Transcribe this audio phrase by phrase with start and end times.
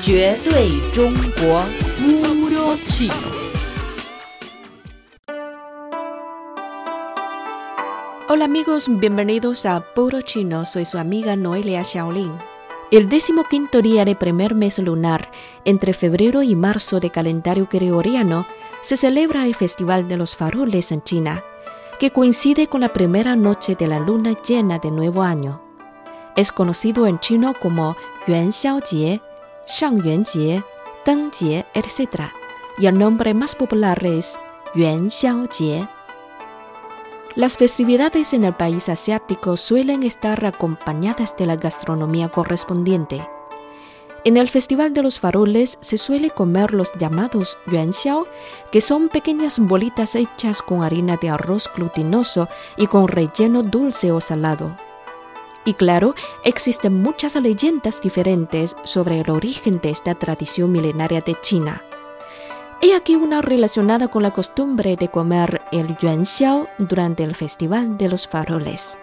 [0.00, 1.62] 绝对中国。
[1.98, 3.14] Puro chino.
[8.30, 10.64] Hola amigos, bienvenidos a Puro Chino.
[10.64, 12.32] Soy su amiga Noelia Shaolin.
[12.90, 15.30] El decimoquinto día de primer mes lunar,
[15.66, 18.46] entre febrero y marzo de calendario gregoriano,
[18.80, 21.44] se celebra el Festival de los Faroles en China,
[22.03, 25.61] que coincide con la primera noche de la luna llena de nuevo año.
[26.35, 27.95] Es conocido en chino como
[28.27, 29.21] Yuan Xiaojie,
[29.65, 30.65] Shangyuanjie,
[31.05, 32.23] Dengjie, etc.
[32.77, 34.37] Y el nombre más popular es
[34.75, 35.87] Yuan Xiaojie.
[37.35, 43.25] Las festividades en el país asiático suelen estar acompañadas de la gastronomía correspondiente.
[44.25, 48.25] En el Festival de los Faroles se suele comer los llamados yuanxiao,
[48.71, 52.47] que son pequeñas bolitas hechas con harina de arroz glutinoso
[52.77, 54.77] y con relleno dulce o salado.
[55.65, 61.83] Y claro, existen muchas leyendas diferentes sobre el origen de esta tradición milenaria de China.
[62.81, 68.07] He aquí una relacionada con la costumbre de comer el yuanxiao durante el Festival de
[68.07, 68.97] los Faroles.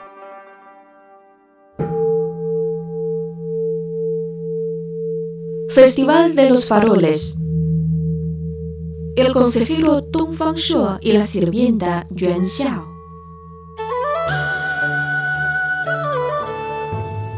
[5.81, 7.39] Festival de los Faroles.
[9.17, 12.87] El consejero Dong Fangshuo y la sirvienta Yuan Xiao.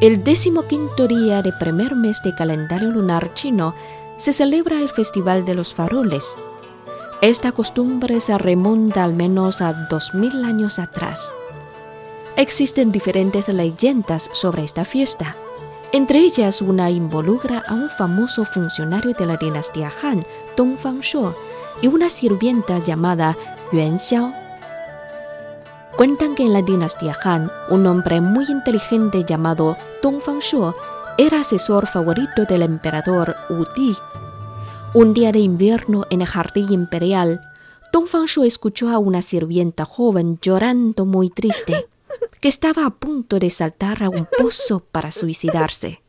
[0.01, 3.77] El decimoquinto día de primer mes de calendario lunar chino
[4.17, 6.37] se celebra el Festival de los Faroles.
[7.21, 11.33] Esta costumbre se remonta al menos a 2000 años atrás.
[12.37, 15.37] Existen diferentes leyendas sobre esta fiesta.
[15.93, 20.25] Entre ellas, una involucra a un famoso funcionario de la dinastía Han,
[20.57, 21.35] Dong Fangshuo,
[21.83, 23.37] y una sirvienta llamada
[23.73, 24.33] Yuan Xiao.
[25.95, 30.75] Cuentan que en la dinastía Han, un hombre muy inteligente llamado Dong Fangshuo
[31.19, 33.95] era asesor favorito del emperador Wu Di.
[34.95, 37.43] Un día de invierno en el jardín imperial,
[37.93, 41.87] Dong Fangshuo escuchó a una sirvienta joven llorando muy triste,
[42.41, 46.03] que estaba a punto de saltar a un pozo para suicidarse.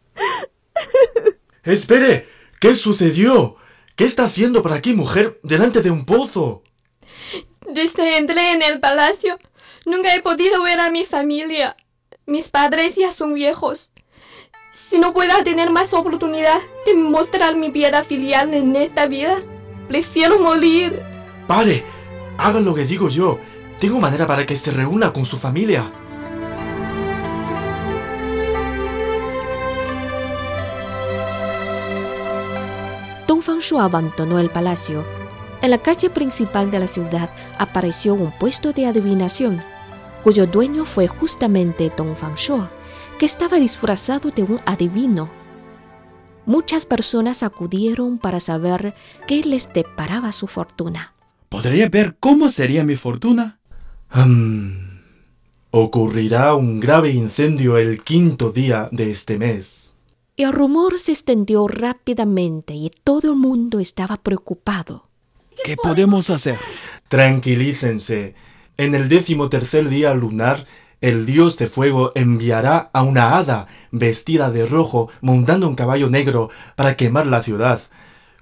[1.63, 2.27] ¡Espere!
[2.59, 3.57] ¿Qué sucedió?
[3.95, 6.63] ¿Qué está haciendo por aquí, mujer, delante de un pozo?
[7.69, 9.37] Desde entré en el palacio,
[9.85, 11.75] nunca he podido ver a mi familia.
[12.25, 13.91] Mis padres ya son viejos.
[14.71, 19.43] Si no puedo tener más oportunidad de mostrar mi piedad filial en esta vida,
[19.87, 20.99] prefiero morir.
[21.47, 21.83] ¡Pare!
[22.37, 23.39] Haga lo que digo yo.
[23.79, 25.91] Tengo manera para que se reúna con su familia.
[33.33, 35.03] Dong Fangshuo abandonó el palacio.
[35.63, 39.59] En la calle principal de la ciudad apareció un puesto de adivinación,
[40.21, 42.69] cuyo dueño fue justamente Dong Fangshuo,
[43.17, 45.31] que estaba disfrazado de un adivino.
[46.45, 48.93] Muchas personas acudieron para saber
[49.25, 51.15] qué les deparaba su fortuna.
[51.49, 53.57] ¿Podría ver cómo sería mi fortuna?
[55.71, 59.92] Ocurrirá un grave incendio el quinto día de este mes.
[60.35, 65.07] El rumor se extendió rápidamente y todo el mundo estaba preocupado.
[65.63, 66.57] ¿Qué podemos hacer?
[67.07, 68.33] Tranquilícense.
[68.77, 70.65] En el décimo tercer día lunar,
[71.01, 76.49] el dios de fuego enviará a una hada vestida de rojo montando un caballo negro
[76.75, 77.79] para quemar la ciudad.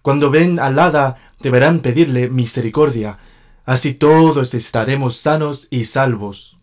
[0.02, 3.20] Cuando ven al hada, deberán pedirle misericordia.
[3.66, 6.56] Así todos estaremos sanos y salvos.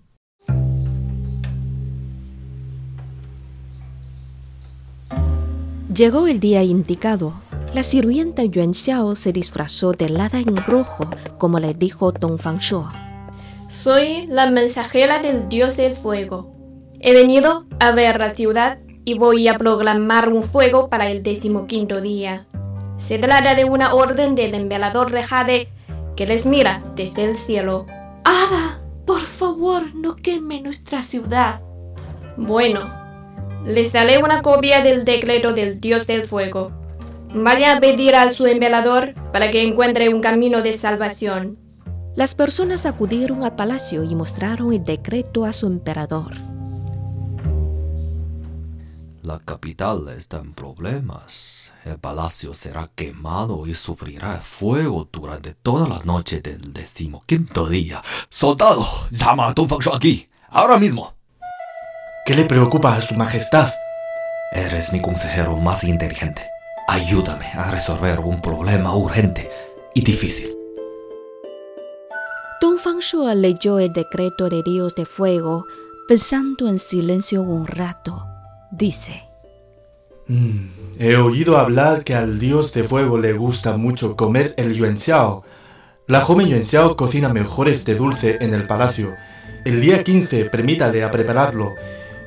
[5.95, 7.41] Llegó el día indicado.
[7.73, 12.89] La sirvienta Yuan Xiao se disfrazó de hada en rojo, como le dijo Dong Fangshuo.
[13.69, 16.55] Soy la mensajera del dios del fuego.
[17.01, 22.03] He venido a ver la ciudad y voy a proclamar un fuego para el decimoquinto
[22.03, 22.47] día.
[22.99, 25.69] Se trata de una orden del emperador de Jade
[26.17, 27.87] que les mira desde el cielo.
[28.25, 28.83] ¡Hada!
[29.07, 31.63] Por favor, no queme nuestra ciudad.
[32.37, 33.08] Bueno,
[33.65, 36.73] les daré una copia del decreto del dios del fuego.
[37.35, 41.59] Vaya a pedir a su emperador para que encuentre un camino de salvación.
[42.17, 46.35] Las personas acudieron al palacio y mostraron el decreto a su emperador.
[49.23, 51.71] La capital está en problemas.
[51.85, 58.01] El palacio será quemado y sufrirá fuego durante toda la noche del decimoquinto día.
[58.31, 58.87] ¡Soldado!
[59.11, 60.29] ¡Llama a Fangshuo aquí!
[60.49, 61.18] ¡Ahora mismo!
[62.29, 63.73] ¿Qué le preocupa a su majestad?
[64.53, 66.43] Eres mi consejero más inteligente.
[66.87, 69.51] Ayúdame a resolver un problema urgente
[69.95, 70.55] y difícil.
[72.61, 75.65] Dong Fangshuo leyó el decreto de Dios de Fuego,
[76.07, 78.27] Pensando en silencio un rato,
[78.71, 79.23] dice,
[80.27, 85.45] Mm, he oído hablar que al dios de fuego le gusta mucho comer el yuanxiao.
[86.07, 89.17] La joven yuanxiao cocina mejor este dulce en el palacio.
[89.65, 91.75] El día 15 permítale a prepararlo.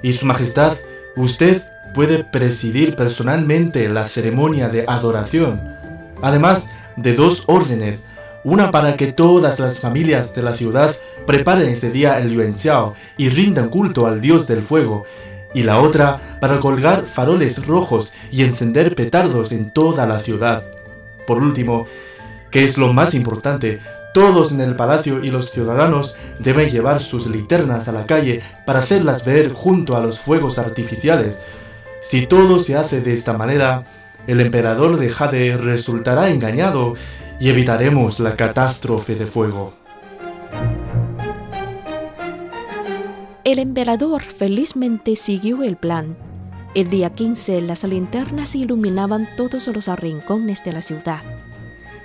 [0.01, 0.73] Y su majestad,
[1.15, 1.61] usted
[1.93, 5.61] puede presidir personalmente la ceremonia de adoración.
[6.21, 8.05] Además de dos órdenes,
[8.43, 10.95] una para que todas las familias de la ciudad
[11.27, 15.05] preparen ese día el yuanxiao y rindan culto al dios del fuego,
[15.53, 20.63] y la otra para colgar faroles rojos y encender petardos en toda la ciudad.
[21.27, 21.87] Por último,
[22.49, 23.79] que es lo más importante,
[24.13, 28.79] todos en el palacio y los ciudadanos deben llevar sus linternas a la calle para
[28.79, 31.39] hacerlas ver junto a los fuegos artificiales.
[32.01, 33.83] Si todo se hace de esta manera,
[34.27, 36.95] el emperador de Jade resultará engañado
[37.39, 39.73] y evitaremos la catástrofe de fuego.
[43.43, 46.15] El emperador felizmente siguió el plan.
[46.75, 51.21] El día 15 las linternas iluminaban todos los rincones de la ciudad.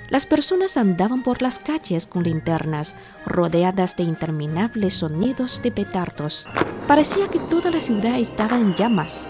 [0.09, 2.95] Las personas andaban por las calles con linternas,
[3.25, 6.47] rodeadas de interminables sonidos de petardos.
[6.87, 9.29] Parecía que toda la ciudad estaba en llamas.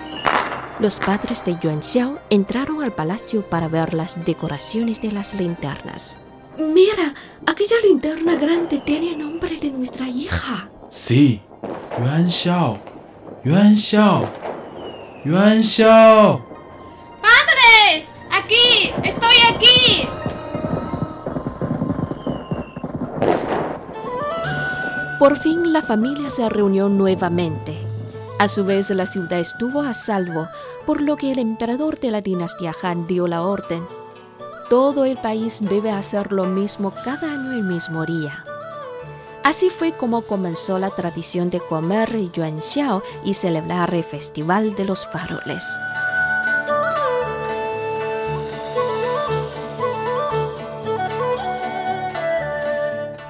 [0.79, 6.21] Los padres de Yuan Xiao entraron al palacio para ver las decoraciones de las linternas.
[6.59, 7.15] Mira,
[7.47, 10.69] aquella linterna grande tiene el nombre de nuestra hija.
[10.91, 11.41] Sí.
[11.99, 12.79] Yuan Xiao.
[13.45, 14.29] Yuan Xiao.
[15.25, 16.46] Yuan Xiao.
[25.27, 27.77] Por fin la familia se reunió nuevamente.
[28.39, 30.47] A su vez la ciudad estuvo a salvo,
[30.87, 33.85] por lo que el emperador de la dinastía Han dio la orden.
[34.71, 38.45] Todo el país debe hacer lo mismo cada año el mismo día.
[39.43, 44.85] Así fue como comenzó la tradición de comer yuan xiao y celebrar el Festival de
[44.85, 45.65] los Faroles.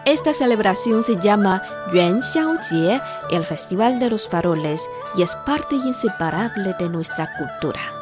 [0.07, 4.81] Esta celebración se llama Yuan Xiao Jie, el Festival de los Faroles,
[5.17, 7.96] y es parte inseparable de nuestra cultura.